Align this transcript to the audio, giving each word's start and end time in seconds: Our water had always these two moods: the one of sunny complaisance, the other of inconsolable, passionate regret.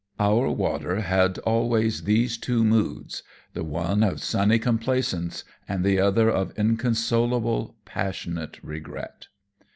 Our 0.19 0.49
water 0.49 1.01
had 1.01 1.37
always 1.37 2.05
these 2.05 2.35
two 2.35 2.63
moods: 2.65 3.21
the 3.53 3.63
one 3.63 4.01
of 4.01 4.19
sunny 4.23 4.57
complaisance, 4.57 5.43
the 5.69 5.99
other 5.99 6.27
of 6.27 6.57
inconsolable, 6.57 7.75
passionate 7.85 8.57
regret. 8.63 9.27